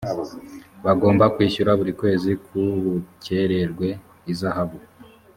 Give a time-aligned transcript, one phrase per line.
[0.85, 3.87] bagomba kwishyura buri kwezi k ubukererwe
[4.31, 4.77] ihazabu.